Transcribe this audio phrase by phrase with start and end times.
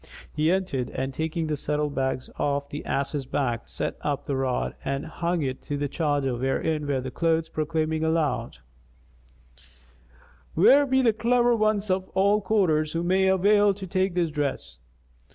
[0.33, 4.73] He entered and taking the saddle bags off the ass's back set up the rod
[4.83, 8.57] and hung to it the charger wherein were the clothes proclaiming aloud,
[10.55, 14.79] "Where be the clever ones of all quarters who may avail to take this dress?"